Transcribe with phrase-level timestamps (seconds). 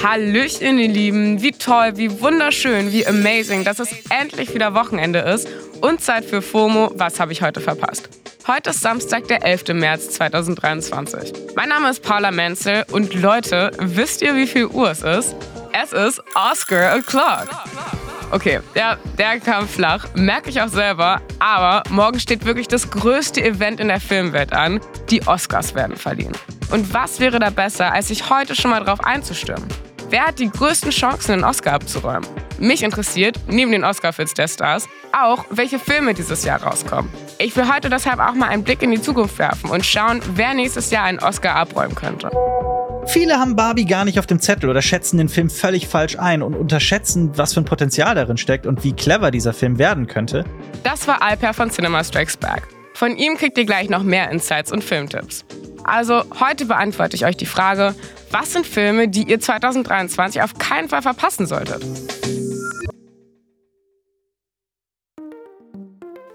[0.00, 1.42] Hallöchen, ihr Lieben.
[1.42, 5.48] Wie toll, wie wunderschön, wie amazing, dass es endlich wieder Wochenende ist
[5.80, 6.92] und Zeit für FOMO.
[6.94, 8.08] Was habe ich heute verpasst?
[8.46, 9.74] Heute ist Samstag, der 11.
[9.74, 11.32] März 2023.
[11.56, 15.34] Mein Name ist Paula Menzel und Leute, wisst ihr, wie viel Uhr es ist?
[15.72, 17.48] Es ist Oscar O'Clock.
[18.30, 23.42] Okay, der, der kam flach, merke ich auch selber, aber morgen steht wirklich das größte
[23.42, 24.78] Event in der Filmwelt an.
[25.10, 26.32] Die Oscars werden verliehen.
[26.70, 29.66] Und was wäre da besser, als sich heute schon mal drauf einzustimmen?
[30.10, 32.26] Wer hat die größten Chancen, einen Oscar abzuräumen?
[32.58, 37.12] Mich interessiert, neben den Oscar-Fits der Stars, auch, welche Filme dieses Jahr rauskommen.
[37.38, 40.54] Ich will heute deshalb auch mal einen Blick in die Zukunft werfen und schauen, wer
[40.54, 42.30] nächstes Jahr einen Oscar abräumen könnte.
[43.06, 46.42] Viele haben Barbie gar nicht auf dem Zettel oder schätzen den Film völlig falsch ein
[46.42, 50.44] und unterschätzen, was für ein Potenzial darin steckt und wie clever dieser Film werden könnte.
[50.84, 52.62] Das war Alper von Cinema Strikes Back.
[52.94, 55.44] Von ihm kriegt ihr gleich noch mehr Insights und Filmtipps.
[55.84, 57.94] Also heute beantworte ich euch die Frage,
[58.30, 61.84] was sind Filme, die ihr 2023 auf keinen Fall verpassen solltet?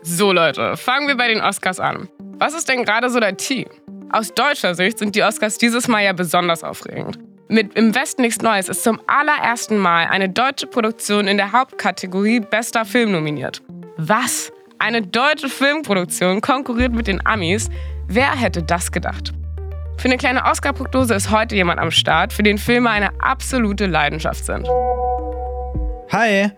[0.02, 2.10] So Leute, fangen wir bei den Oscars an.
[2.38, 3.68] Was ist denn gerade so der Tee?
[4.12, 7.18] Aus deutscher Sicht sind die Oscars dieses Mal ja besonders aufregend.
[7.48, 12.40] Mit Im Westen nichts Neues ist zum allerersten Mal eine deutsche Produktion in der Hauptkategorie
[12.40, 13.62] Bester Film nominiert.
[13.98, 14.52] Was?
[14.80, 17.70] Eine deutsche Filmproduktion konkurriert mit den Amis?
[18.08, 19.34] Wer hätte das gedacht?
[19.98, 24.46] Für eine kleine Oscar-Prognose ist heute jemand am Start, für den Filme eine absolute Leidenschaft
[24.46, 24.68] sind.
[26.12, 26.52] Hi,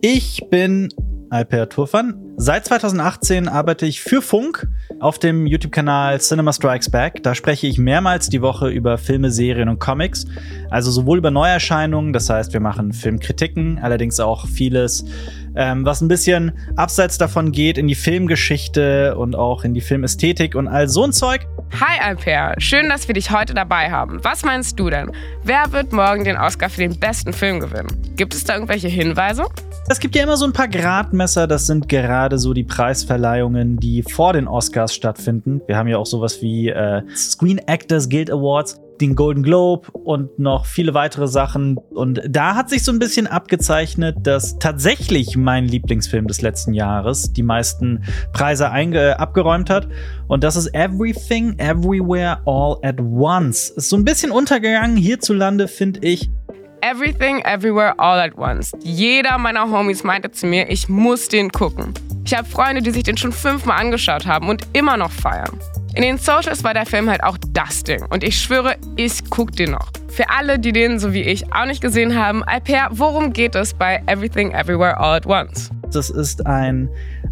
[0.00, 0.88] ich bin
[1.30, 2.14] Alper Turfan.
[2.36, 4.68] Seit 2018 arbeite ich für Funk
[5.00, 7.22] auf dem YouTube-Kanal Cinema Strikes Back.
[7.22, 10.26] Da spreche ich mehrmals die Woche über Filme, Serien und Comics.
[10.70, 15.04] Also sowohl über Neuerscheinungen, das heißt, wir machen Filmkritiken, allerdings auch vieles,
[15.56, 20.54] ähm, was ein bisschen abseits davon geht in die Filmgeschichte und auch in die Filmästhetik
[20.54, 21.46] und all so ein Zeug.
[21.80, 24.22] Hi Alper, schön, dass wir dich heute dabei haben.
[24.22, 25.10] Was meinst du denn?
[25.42, 27.88] Wer wird morgen den Oscar für den besten Film gewinnen?
[28.16, 29.46] Gibt es da irgendwelche Hinweise?
[29.88, 34.02] Es gibt ja immer so ein paar Gradmesser, das sind gerade so die Preisverleihungen, die
[34.02, 35.60] vor den Oscars stattfinden.
[35.66, 40.38] Wir haben ja auch sowas wie äh, Screen Actors Guild Awards den Golden Globe und
[40.38, 41.76] noch viele weitere Sachen.
[41.76, 47.32] Und da hat sich so ein bisschen abgezeichnet, dass tatsächlich mein Lieblingsfilm des letzten Jahres
[47.32, 49.88] die meisten Preise abgeräumt hat.
[50.28, 53.70] Und das ist Everything, Everywhere, All at Once.
[53.70, 56.30] Ist so ein bisschen untergegangen hierzulande, finde ich.
[56.80, 58.72] Everything, Everywhere, All at Once.
[58.82, 61.94] Jeder meiner Homies meinte zu mir, ich muss den gucken.
[62.24, 65.58] Ich habe Freunde, die sich den schon fünfmal angeschaut haben und immer noch feiern.
[65.94, 68.02] In den Socials war der Film halt auch das Ding.
[68.08, 69.90] Und ich schwöre, ich guck den noch.
[70.08, 73.74] Für alle, die den, so wie ich, auch nicht gesehen haben, Alper, worum geht es
[73.74, 75.70] bei Everything Everywhere All at Once?
[75.92, 76.88] Das ist ein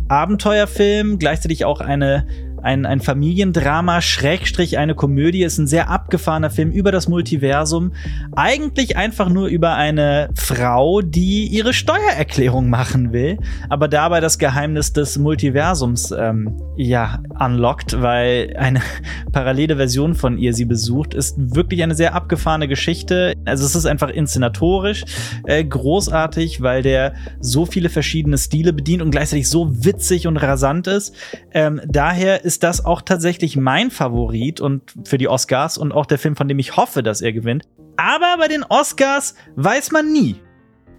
[0.08, 2.26] Abenteuerfilm, gleichzeitig auch eine
[2.62, 7.92] ein, ein Familiendrama, Schrägstrich eine Komödie, ist ein sehr abgefahrener Film über das Multiversum.
[8.36, 13.38] Eigentlich einfach nur über eine Frau, die ihre Steuererklärung machen will,
[13.68, 18.80] aber dabei das Geheimnis des Multiversums ähm, ja unlockt, weil eine
[19.32, 23.34] parallele Version von ihr sie besucht, ist wirklich eine sehr abgefahrene Geschichte.
[23.44, 25.04] Also es ist einfach inszenatorisch
[25.46, 30.86] äh, großartig, weil der so viele verschiedene Stile bedient und gleichzeitig so witzig und rasant
[30.86, 31.14] ist.
[31.52, 36.18] Ähm, daher ist das auch tatsächlich mein Favorit und für die Oscars und auch der
[36.18, 37.68] Film, von dem ich hoffe, dass er gewinnt.
[37.96, 40.40] Aber bei den Oscars weiß man nie.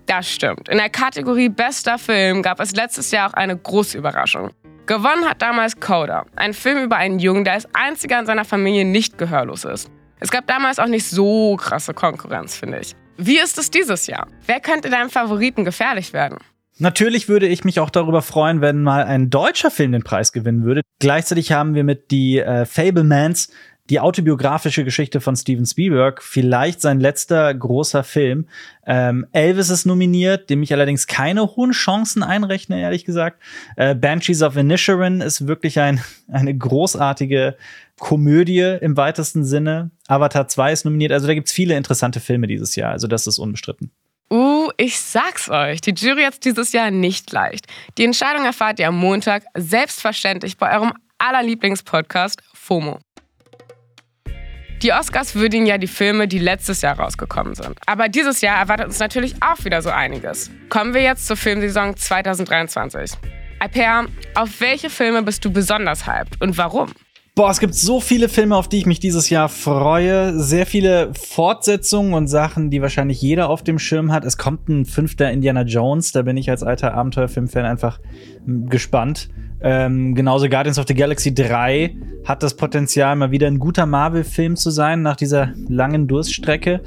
[0.06, 0.70] Das stimmt.
[0.70, 4.52] In der Kategorie Bester Film gab es letztes Jahr auch eine große Überraschung.
[4.86, 8.84] Gewonnen hat damals Coda, ein Film über einen Jungen, der als einziger in seiner Familie
[8.84, 9.90] nicht gehörlos ist.
[10.20, 12.96] Es gab damals auch nicht so krasse Konkurrenz, finde ich.
[13.18, 14.28] Wie ist es dieses Jahr?
[14.46, 16.38] Wer könnte deinem Favoriten gefährlich werden?
[16.82, 20.64] Natürlich würde ich mich auch darüber freuen, wenn mal ein deutscher Film den Preis gewinnen
[20.64, 20.82] würde.
[20.98, 23.50] Gleichzeitig haben wir mit die äh, Fablemans
[23.92, 28.48] die autobiografische Geschichte von Steven Spielberg, vielleicht sein letzter großer Film.
[28.88, 33.44] Ähm, Elvis ist nominiert, dem ich allerdings keine hohen Chancen einrechne, ehrlich gesagt.
[33.76, 37.58] Äh, Banshees of Inisherin ist wirklich ein, eine großartige
[38.00, 39.92] Komödie im weitesten Sinne.
[40.08, 41.12] Avatar 2 ist nominiert.
[41.12, 42.92] Also da gibt's viele interessante Filme dieses Jahr.
[42.92, 43.92] Also das ist unbestritten.
[44.32, 47.66] Uh, ich sag's euch, die Jury hat dieses Jahr nicht leicht.
[47.98, 53.00] Die Entscheidung erfahrt ihr am Montag selbstverständlich bei eurem allerlieblingspodcast FOMO.
[54.82, 57.78] Die Oscars würdigen ja die Filme, die letztes Jahr rausgekommen sind.
[57.86, 60.50] Aber dieses Jahr erwartet uns natürlich auch wieder so einiges.
[60.70, 63.12] Kommen wir jetzt zur Filmsaison 2023.
[63.60, 64.06] Alper,
[64.36, 66.94] auf welche Filme bist du besonders hyped und warum?
[67.34, 70.38] Boah, es gibt so viele Filme, auf die ich mich dieses Jahr freue.
[70.38, 74.26] Sehr viele Fortsetzungen und Sachen, die wahrscheinlich jeder auf dem Schirm hat.
[74.26, 76.12] Es kommt ein fünfter Indiana Jones.
[76.12, 78.02] Da bin ich als alter Abenteuerfilmfan einfach
[78.46, 79.30] hm, gespannt.
[79.62, 81.96] Ähm, genauso Guardians of the Galaxy 3
[82.26, 86.82] hat das Potenzial, mal wieder ein guter Marvel-Film zu sein nach dieser langen Durststrecke.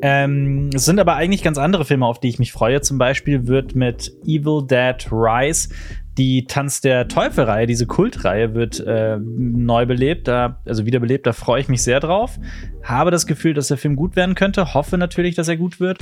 [0.00, 2.82] Ähm, es sind aber eigentlich ganz andere Filme, auf die ich mich freue.
[2.82, 5.70] Zum Beispiel wird mit Evil Dead Rise
[6.18, 11.26] die Tanz der Teufel-Reihe, diese Kultreihe, wird äh, neu belebt, da, also wiederbelebt.
[11.26, 12.38] Da freue ich mich sehr drauf.
[12.82, 14.74] Habe das Gefühl, dass der Film gut werden könnte.
[14.74, 15.98] Hoffe natürlich, dass er gut wird.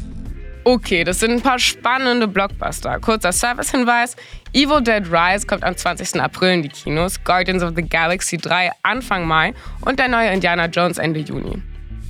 [0.64, 2.98] Okay, das sind ein paar spannende Blockbuster.
[2.98, 4.16] Kurzer Service-Hinweis:
[4.52, 6.20] Evil Dead Rise kommt am 20.
[6.20, 10.66] April in die Kinos, Guardians of the Galaxy 3 Anfang Mai und der neue Indiana
[10.66, 11.62] Jones Ende Juni.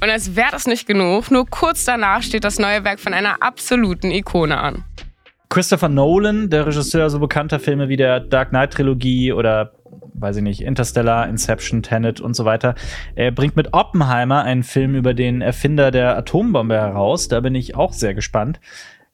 [0.03, 3.43] Und als wäre das nicht genug, nur kurz danach steht das neue Werk von einer
[3.43, 4.85] absoluten Ikone an.
[5.57, 9.73] Christopher Nolan, der Regisseur so bekannter Filme wie der Dark Knight Trilogie oder
[10.13, 12.75] weiß ich nicht, Interstellar, Inception, Tenet und so weiter.
[13.15, 17.29] Er bringt mit Oppenheimer einen Film über den Erfinder der Atombombe heraus.
[17.29, 18.61] Da bin ich auch sehr gespannt.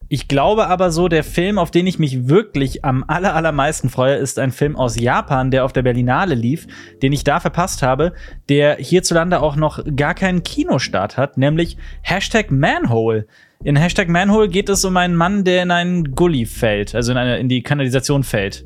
[0.09, 4.15] Ich glaube aber so, der Film, auf den ich mich wirklich am aller, allermeisten freue,
[4.15, 6.67] ist ein Film aus Japan, der auf der Berlinale lief,
[7.01, 8.11] den ich da verpasst habe,
[8.49, 13.27] der hierzulande auch noch gar keinen Kinostart hat, nämlich Hashtag Manhole.
[13.65, 17.17] In Hashtag Manhole geht es um einen Mann, der in einen Gully fällt, also in,
[17.17, 18.65] eine, in die Kanalisation fällt.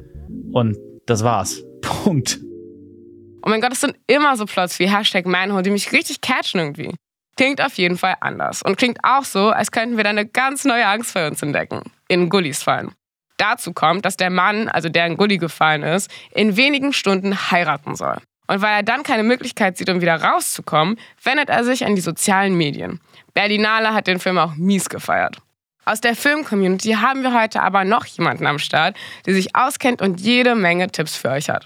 [0.51, 1.63] Und das war's.
[1.81, 2.39] Punkt.
[3.43, 6.59] Oh mein Gott, es sind immer so Plots wie Hashtag Manhole, die mich richtig catchen
[6.59, 6.95] irgendwie.
[7.35, 10.65] Klingt auf jeden Fall anders und klingt auch so, als könnten wir da eine ganz
[10.65, 11.81] neue Angst für uns entdecken.
[12.07, 12.91] In Gullis fallen.
[13.37, 17.95] Dazu kommt, dass der Mann, also der in Gully gefallen ist, in wenigen Stunden heiraten
[17.95, 18.17] soll.
[18.47, 22.01] Und weil er dann keine Möglichkeit sieht, um wieder rauszukommen, wendet er sich an die
[22.01, 23.01] sozialen Medien.
[23.33, 25.37] Berlinale hat den Film auch mies gefeiert.
[25.85, 30.19] Aus der Film-Community haben wir heute aber noch jemanden am Start, der sich auskennt und
[30.19, 31.65] jede Menge Tipps für euch hat.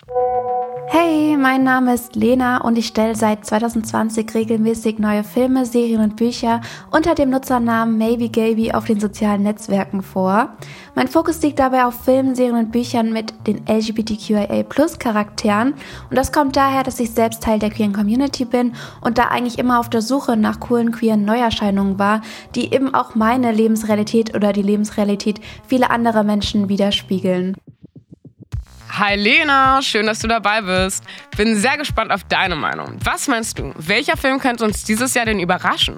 [0.94, 6.18] Hey, mein Name ist Lena und ich stelle seit 2020 regelmäßig neue Filme, Serien und
[6.18, 6.60] Bücher
[6.92, 10.50] unter dem Nutzernamen Maybe Gaby auf den sozialen Netzwerken vor.
[10.94, 15.76] Mein Fokus liegt dabei auf Filmen, Serien und Büchern mit den LGBTQIA Plus Charakteren
[16.10, 19.60] und das kommt daher, dass ich selbst Teil der queeren Community bin und da eigentlich
[19.60, 22.20] immer auf der Suche nach coolen queeren Neuerscheinungen war,
[22.54, 27.56] die eben auch meine Lebensrealität oder die Lebensrealität vieler anderer Menschen widerspiegeln.
[28.94, 31.06] Hi Lena, schön, dass du dabei bist.
[31.38, 32.98] Bin sehr gespannt auf deine Meinung.
[33.06, 33.74] Was meinst du?
[33.78, 35.98] Welcher Film könnte uns dieses Jahr denn überraschen?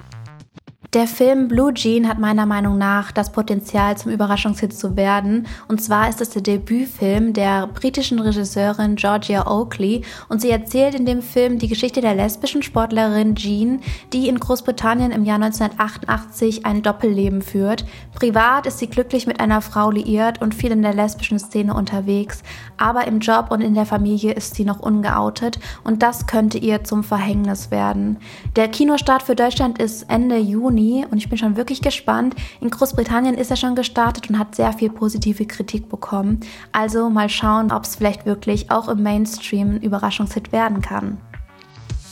[0.94, 5.48] Der Film Blue Jean hat meiner Meinung nach das Potenzial zum Überraschungshit zu werden.
[5.66, 11.04] Und zwar ist es der Debütfilm der britischen Regisseurin Georgia Oakley und sie erzählt in
[11.04, 13.80] dem Film die Geschichte der lesbischen Sportlerin Jean,
[14.12, 17.84] die in Großbritannien im Jahr 1988 ein Doppelleben führt.
[18.14, 22.44] Privat ist sie glücklich mit einer Frau liiert und viel in der lesbischen Szene unterwegs,
[22.76, 26.84] aber im Job und in der Familie ist sie noch ungeoutet und das könnte ihr
[26.84, 28.18] zum Verhängnis werden.
[28.54, 32.34] Der Kinostart für Deutschland ist Ende Juni Juni und ich bin schon wirklich gespannt.
[32.60, 36.40] In Großbritannien ist er schon gestartet und hat sehr viel positive Kritik bekommen.
[36.72, 41.18] Also mal schauen, ob es vielleicht wirklich auch im Mainstream ein Überraschungshit werden kann.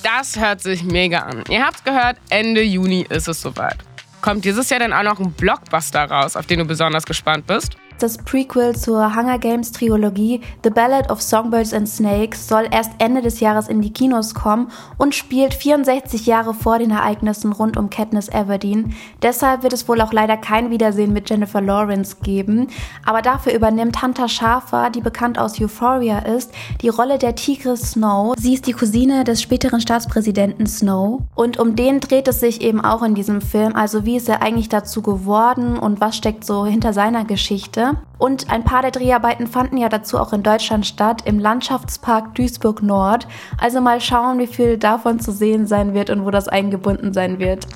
[0.03, 1.45] Das hört sich mega an.
[1.49, 3.79] Ihr habt gehört, Ende Juni ist es soweit.
[4.21, 7.77] Kommt dieses Jahr denn auch noch ein Blockbuster raus, auf den du besonders gespannt bist?
[8.03, 13.23] Das Prequel zur Hunger Games Trilogie The Ballad of Songbirds and Snakes soll erst Ende
[13.23, 17.91] des Jahres in die Kinos kommen und spielt 64 Jahre vor den Ereignissen rund um
[17.91, 18.93] Katniss Everdeen.
[19.23, 22.67] Deshalb wird es wohl auch leider kein Wiedersehen mit Jennifer Lawrence geben.
[23.07, 26.51] Aber dafür übernimmt Hunter Schafer, die bekannt aus Euphoria ist,
[26.81, 28.35] die Rolle der Tigris Snow.
[28.37, 31.21] Sie ist die Cousine des späteren Staatspräsidenten Snow.
[31.37, 33.77] Und um den dreht es sich eben auch in diesem Film.
[33.77, 37.92] Also wie ist er eigentlich dazu geworden und was steckt so hinter seiner Geschichte?
[38.19, 42.83] Und ein paar der Dreharbeiten fanden ja dazu auch in Deutschland statt, im Landschaftspark Duisburg
[42.83, 43.27] Nord.
[43.59, 47.39] Also mal schauen, wie viel davon zu sehen sein wird und wo das eingebunden sein
[47.39, 47.67] wird.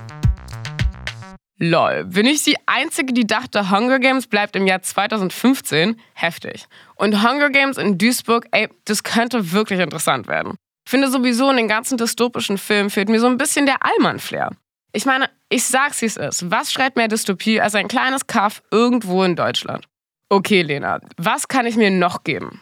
[1.58, 5.96] Lol, bin ich die Einzige, die dachte, Hunger Games bleibt im Jahr 2015?
[6.12, 6.66] Heftig.
[6.96, 10.56] Und Hunger Games in Duisburg, ey, das könnte wirklich interessant werden.
[10.86, 14.50] Finde sowieso in den ganzen dystopischen Filmen fehlt mir so ein bisschen der Allmann-Flair.
[14.92, 16.50] Ich meine, ich sag's wie es ist.
[16.50, 19.86] Was schreit mehr Dystopie als ein kleines Kaff irgendwo in Deutschland?
[20.28, 22.60] Okay, Lena, was kann ich mir noch geben?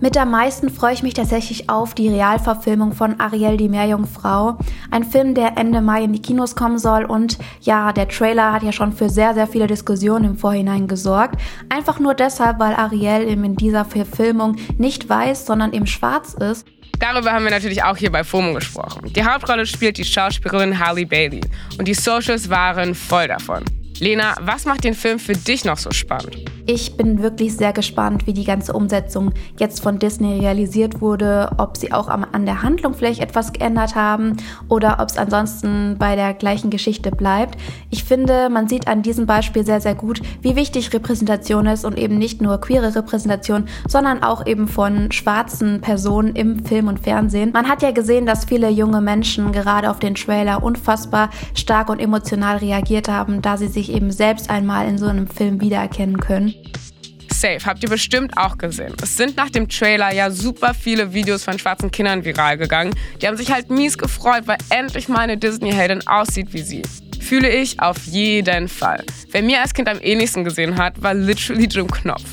[0.00, 4.58] Mit am meisten freue ich mich tatsächlich auf die Realverfilmung von Ariel die Meerjungfrau.
[4.92, 8.62] Ein Film, der Ende Mai in die Kinos kommen soll und ja, der Trailer hat
[8.62, 11.40] ja schon für sehr, sehr viele Diskussionen im Vorhinein gesorgt.
[11.70, 16.68] Einfach nur deshalb, weil Ariel eben in dieser Verfilmung nicht weiß, sondern eben schwarz ist.
[17.00, 19.12] Darüber haben wir natürlich auch hier bei FOMO gesprochen.
[19.12, 21.40] Die Hauptrolle spielt die Schauspielerin Harley Bailey
[21.78, 23.64] und die Socials waren voll davon.
[24.00, 26.36] Lena, was macht den Film für dich noch so spannend?
[26.66, 31.76] Ich bin wirklich sehr gespannt, wie die ganze Umsetzung jetzt von Disney realisiert wurde, ob
[31.76, 36.32] sie auch an der Handlung vielleicht etwas geändert haben oder ob es ansonsten bei der
[36.32, 37.58] gleichen Geschichte bleibt.
[37.90, 41.98] Ich finde, man sieht an diesem Beispiel sehr, sehr gut, wie wichtig Repräsentation ist und
[41.98, 47.52] eben nicht nur queere Repräsentation, sondern auch eben von schwarzen Personen im Film und Fernsehen.
[47.52, 52.00] Man hat ja gesehen, dass viele junge Menschen gerade auf den Trailer unfassbar stark und
[52.00, 56.54] emotional reagiert haben, da sie sich eben selbst einmal in so einem Film wiedererkennen können.
[57.32, 58.94] Safe, habt ihr bestimmt auch gesehen.
[59.02, 62.94] Es sind nach dem Trailer ja super viele Videos von schwarzen Kindern viral gegangen.
[63.20, 66.82] Die haben sich halt mies gefreut, weil endlich mal eine Disney-Heldin aussieht wie sie.
[67.20, 69.04] Fühle ich auf jeden Fall.
[69.30, 72.24] Wer mir als Kind am ähnlichsten gesehen hat, war literally Jim Knopf.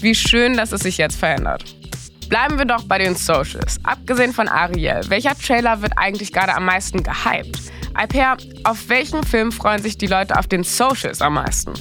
[0.00, 1.64] Wie schön, dass es sich jetzt verändert.
[2.28, 3.78] Bleiben wir doch bei den Socials.
[3.84, 7.58] Abgesehen von Ariel, welcher Trailer wird eigentlich gerade am meisten gehypt?
[7.98, 11.72] Alper, auf welchen Film freuen sich die Leute auf den Socials am meisten?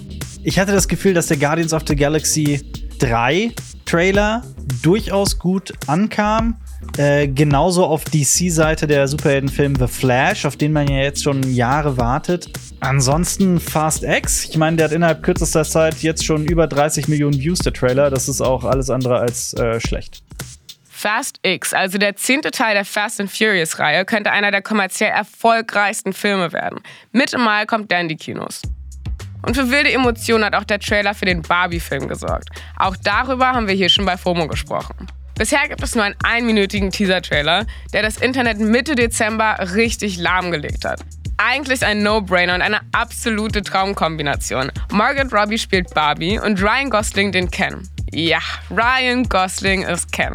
[0.43, 2.61] Ich hatte das Gefühl, dass der Guardians of the Galaxy
[2.97, 3.51] 3
[3.85, 4.41] Trailer
[4.81, 6.55] durchaus gut ankam.
[6.97, 11.97] Äh, genauso auf DC-Seite der Superheldenfilm The Flash, auf den man ja jetzt schon Jahre
[11.97, 12.49] wartet.
[12.79, 14.45] Ansonsten Fast X.
[14.45, 18.09] Ich meine, der hat innerhalb kürzester Zeit jetzt schon über 30 Millionen Views, der Trailer.
[18.09, 20.23] Das ist auch alles andere als äh, schlecht.
[20.99, 26.11] Fast X, also der zehnte Teil der Fast and Furious-Reihe, könnte einer der kommerziell erfolgreichsten
[26.11, 26.79] Filme werden.
[27.11, 28.63] Mitte Mai kommt der in die Kinos.
[29.43, 32.49] Und für wilde Emotionen hat auch der Trailer für den Barbie-Film gesorgt.
[32.77, 34.95] Auch darüber haben wir hier schon bei FOMO gesprochen.
[35.35, 41.01] Bisher gibt es nur einen einminütigen Teaser-Trailer, der das Internet Mitte Dezember richtig lahmgelegt hat.
[41.37, 44.71] Eigentlich ein No-Brainer und eine absolute Traumkombination.
[44.91, 47.87] Margaret Robbie spielt Barbie und Ryan Gosling den Ken.
[48.11, 48.39] Ja,
[48.71, 50.33] Ryan Gosling ist Ken.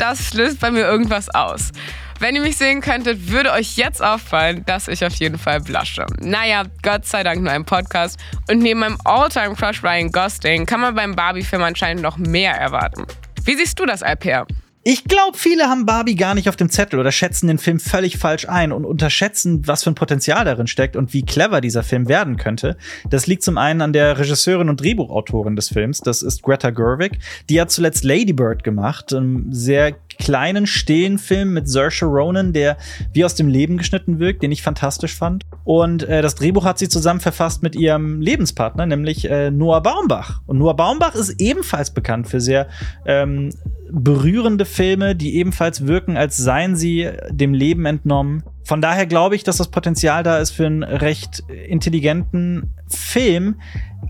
[0.00, 1.72] Das löst bei mir irgendwas aus.
[2.20, 6.06] Wenn ihr mich sehen könntet, würde euch jetzt auffallen, dass ich auf jeden Fall blusche.
[6.20, 8.18] Naja, Gott sei Dank nur ein Podcast.
[8.50, 13.04] Und neben meinem All-Time-Crush Ryan Gosling kann man beim Barbie-Film anscheinend noch mehr erwarten.
[13.44, 14.46] Wie siehst du das, Alper?
[14.82, 18.16] Ich glaube, viele haben Barbie gar nicht auf dem Zettel oder schätzen den Film völlig
[18.16, 22.08] falsch ein und unterschätzen, was für ein Potenzial darin steckt und wie clever dieser Film
[22.08, 22.78] werden könnte.
[23.10, 27.18] Das liegt zum einen an der Regisseurin und Drehbuchautorin des Films, das ist Greta Gerwig.
[27.50, 32.76] Die hat zuletzt Lady Bird gemacht, einem sehr kleinen, stillen Film mit Saoirse Ronan, der
[33.12, 35.44] wie aus dem Leben geschnitten wirkt, den ich fantastisch fand.
[35.64, 40.42] Und äh, das Drehbuch hat sie zusammen verfasst mit ihrem Lebenspartner, nämlich äh, Noah Baumbach.
[40.46, 42.68] Und Noah Baumbach ist ebenfalls bekannt für sehr
[43.06, 43.50] ähm,
[43.90, 48.44] berührende Filme, die ebenfalls wirken, als seien sie dem Leben entnommen.
[48.62, 53.56] Von daher glaube ich, dass das Potenzial da ist für einen recht intelligenten Film.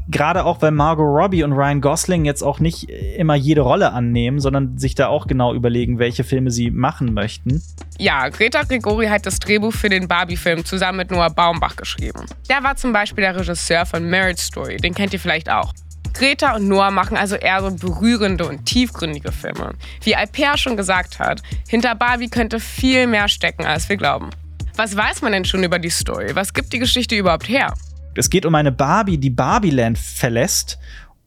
[0.08, 4.40] Gerade auch, weil Margot Robbie und Ryan Gosling jetzt auch nicht immer jede Rolle annehmen,
[4.40, 7.62] sondern sich da auch genau überlegen, welche Filme sie machen möchten.
[7.98, 12.26] Ja, Greta Gregori hat das Drehbuch für den Barbie-Film zusammen mit Noah Baumbach geschrieben.
[12.48, 15.72] Der war zum Beispiel der Regisseur von Marriage Story, den kennt ihr vielleicht auch.
[16.12, 19.74] Greta und Noah machen also eher so berührende und tiefgründige Filme.
[20.02, 24.30] Wie Alper schon gesagt hat, hinter Barbie könnte viel mehr stecken, als wir glauben.
[24.76, 26.30] Was weiß man denn schon über die Story?
[26.34, 27.74] Was gibt die Geschichte überhaupt her?
[28.14, 30.78] Es geht um eine Barbie, die Barbieland verlässt,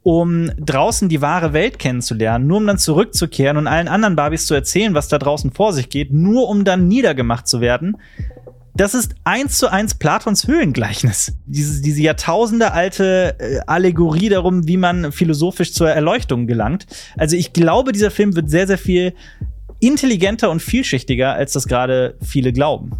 [0.03, 4.53] um draußen die wahre Welt kennenzulernen, nur um dann zurückzukehren und allen anderen Barbies zu
[4.53, 7.97] erzählen, was da draußen vor sich geht, nur um dann niedergemacht zu werden.
[8.75, 11.37] Das ist eins zu eins Platons Höhlengleichnis.
[11.45, 16.87] Diese, diese Jahrtausende alte äh, Allegorie darum, wie man philosophisch zur Erleuchtung gelangt.
[17.15, 19.13] Also ich glaube, dieser Film wird sehr, sehr viel
[19.79, 22.91] intelligenter und vielschichtiger, als das gerade viele glauben.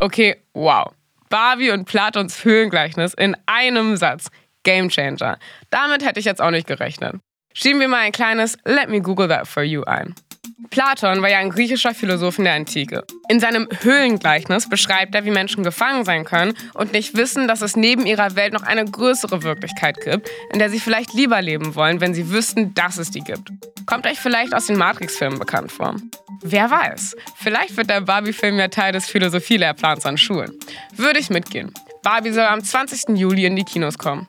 [0.00, 0.90] Okay, wow.
[1.28, 4.28] Barbie und Platons Höhlengleichnis in einem Satz.
[4.64, 5.38] Gamechanger.
[5.70, 7.16] Damit hätte ich jetzt auch nicht gerechnet.
[7.54, 10.14] Schieben wir mal ein kleines Let me Google that for you ein.
[10.70, 13.04] Platon war ja ein griechischer Philosoph in der Antike.
[13.28, 17.76] In seinem Höhlengleichnis beschreibt er, wie Menschen gefangen sein können und nicht wissen, dass es
[17.76, 22.00] neben ihrer Welt noch eine größere Wirklichkeit gibt, in der sie vielleicht lieber leben wollen,
[22.00, 23.50] wenn sie wüssten, dass es die gibt.
[23.86, 25.96] Kommt euch vielleicht aus den Matrix-Filmen bekannt vor.
[26.42, 30.52] Wer weiß, vielleicht wird der Barbie-Film ja Teil des Philosophielehrplans an Schulen.
[30.94, 31.72] Würde ich mitgehen.
[32.02, 33.16] Barbie soll am 20.
[33.18, 34.26] Juli in die Kinos kommen.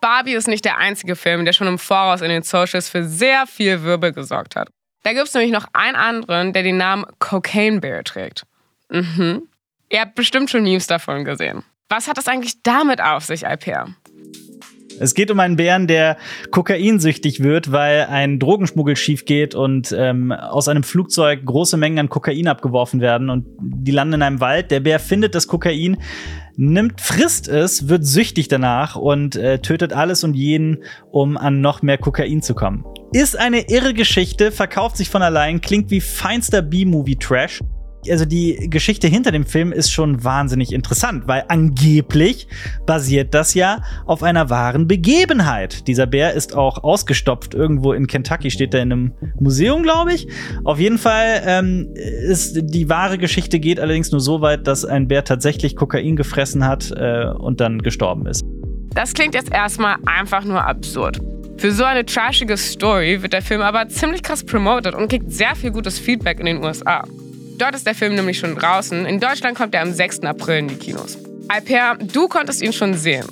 [0.00, 3.46] Barbie ist nicht der einzige Film, der schon im Voraus in den Socials für sehr
[3.46, 4.68] viel Wirbel gesorgt hat.
[5.02, 8.44] Da gibt es nämlich noch einen anderen, der den Namen Cocaine Bear trägt.
[8.88, 9.48] Mhm.
[9.90, 11.64] Ihr habt bestimmt schon Memes davon gesehen.
[11.88, 13.94] Was hat das eigentlich damit auf sich, Alper?
[15.02, 16.16] Es geht um einen Bären, der
[16.52, 22.08] kokainsüchtig wird, weil ein Drogenschmuggel schief geht und ähm, aus einem Flugzeug große Mengen an
[22.08, 24.70] Kokain abgeworfen werden und die landen in einem Wald.
[24.70, 25.96] Der Bär findet das Kokain,
[26.54, 31.82] nimmt, frisst es, wird süchtig danach und äh, tötet alles und jeden, um an noch
[31.82, 32.84] mehr Kokain zu kommen.
[33.12, 37.60] Ist eine irre Geschichte, verkauft sich von allein, klingt wie feinster B-Movie-Trash.
[38.10, 42.48] Also die Geschichte hinter dem Film ist schon wahnsinnig interessant, weil angeblich
[42.84, 45.86] basiert das ja auf einer wahren Begebenheit.
[45.86, 50.26] Dieser Bär ist auch ausgestopft irgendwo in Kentucky, steht da in einem Museum, glaube ich.
[50.64, 55.08] Auf jeden Fall ähm, ist die wahre Geschichte geht allerdings nur so weit, dass ein
[55.08, 58.44] Bär tatsächlich Kokain gefressen hat äh, und dann gestorben ist.
[58.94, 61.20] Das klingt jetzt erstmal einfach nur absurd.
[61.56, 65.54] Für so eine trashige Story wird der Film aber ziemlich krass promoted und kriegt sehr
[65.54, 67.04] viel gutes Feedback in den USA.
[67.58, 69.06] Dort ist der Film nämlich schon draußen.
[69.06, 70.20] In Deutschland kommt er am 6.
[70.20, 71.18] April in die Kinos.
[71.48, 73.26] Alper, du konntest ihn schon sehen,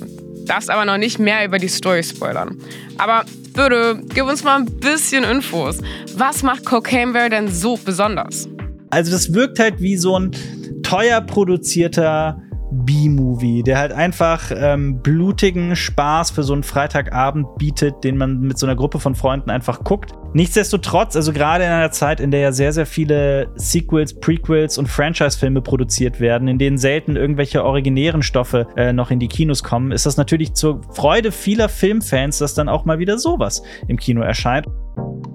[0.45, 2.57] darfst aber noch nicht mehr über die Story spoilern.
[2.97, 5.79] Aber bitte, gib uns mal ein bisschen Infos.
[6.15, 8.47] Was macht Cocaine Bear denn so besonders?
[8.89, 10.31] Also das wirkt halt wie so ein
[10.83, 18.17] teuer produzierter B-Movie, der halt einfach ähm, blutigen Spaß für so einen Freitagabend bietet, den
[18.17, 20.13] man mit so einer Gruppe von Freunden einfach guckt.
[20.33, 24.87] Nichtsdestotrotz, also gerade in einer Zeit, in der ja sehr, sehr viele Sequels, Prequels und
[24.87, 29.91] Franchise-Filme produziert werden, in denen selten irgendwelche originären Stoffe äh, noch in die Kinos kommen,
[29.91, 34.21] ist das natürlich zur Freude vieler Filmfans, dass dann auch mal wieder sowas im Kino
[34.21, 34.67] erscheint.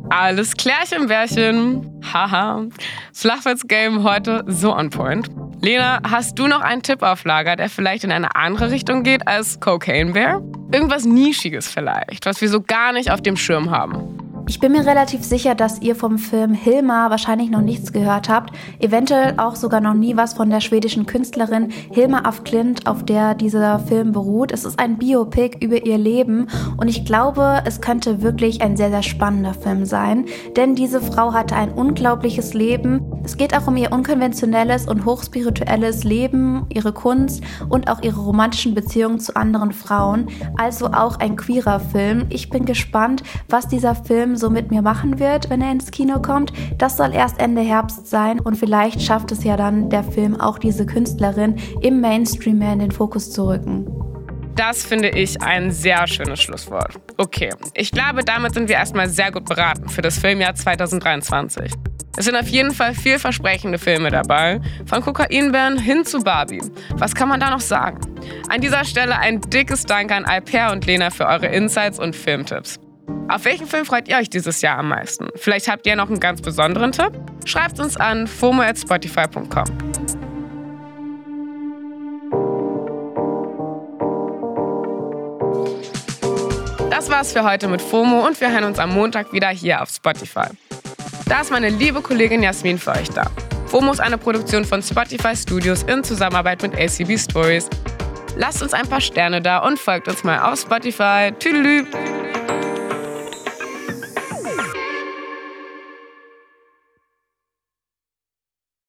[0.08, 2.00] Alles klärchen, Bärchen.
[2.12, 2.66] Haha.
[3.12, 5.28] Flachwitz-Game heute so on point.
[5.66, 9.26] Lena, hast du noch einen Tipp auf Lager, der vielleicht in eine andere Richtung geht
[9.26, 10.40] als Cocaine Bear?
[10.70, 14.25] Irgendwas Nischiges vielleicht, was wir so gar nicht auf dem Schirm haben.
[14.48, 18.54] Ich bin mir relativ sicher, dass ihr vom Film Hilma wahrscheinlich noch nichts gehört habt.
[18.78, 23.34] Eventuell auch sogar noch nie was von der schwedischen Künstlerin Hilma af Klint, auf der
[23.34, 24.52] dieser Film beruht.
[24.52, 28.90] Es ist ein Biopic über ihr Leben und ich glaube, es könnte wirklich ein sehr,
[28.90, 30.26] sehr spannender Film sein.
[30.54, 33.00] Denn diese Frau hatte ein unglaubliches Leben.
[33.24, 38.76] Es geht auch um ihr unkonventionelles und hochspirituelles Leben, ihre Kunst und auch ihre romantischen
[38.76, 40.28] Beziehungen zu anderen Frauen.
[40.56, 42.26] Also auch ein queerer Film.
[42.28, 43.96] Ich bin gespannt, was dieser
[44.36, 46.52] So mit mir machen wird, wenn er ins Kino kommt.
[46.78, 50.58] Das soll erst Ende Herbst sein und vielleicht schafft es ja dann der Film auch
[50.58, 53.86] diese Künstlerin im Mainstream mehr in den Fokus zu rücken.
[54.56, 56.94] Das finde ich ein sehr schönes Schlusswort.
[57.18, 61.72] Okay, ich glaube, damit sind wir erstmal sehr gut beraten für das Filmjahr 2023.
[62.16, 66.62] Es sind auf jeden Fall vielversprechende Filme dabei, von Kokainbären hin zu Barbie.
[66.94, 68.00] Was kann man da noch sagen?
[68.48, 72.80] An dieser Stelle ein dickes Dank an Alper und Lena für eure Insights und Filmtipps.
[73.28, 75.28] Auf welchen Film freut ihr euch dieses Jahr am meisten?
[75.34, 77.12] Vielleicht habt ihr noch einen ganz besonderen Tipp?
[77.44, 79.64] Schreibt uns an fomo@spotify.com.
[86.90, 89.90] Das war's für heute mit FOMO und wir hören uns am Montag wieder hier auf
[89.90, 90.46] Spotify.
[91.28, 93.30] Da ist meine liebe Kollegin Jasmin für euch da.
[93.66, 97.68] FOMO ist eine Produktion von Spotify Studios in Zusammenarbeit mit ACB Stories.
[98.36, 101.32] Lasst uns ein paar Sterne da und folgt uns mal auf Spotify.
[101.38, 101.84] Tüdelü!